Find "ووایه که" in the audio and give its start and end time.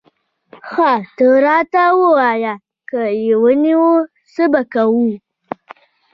1.99-3.01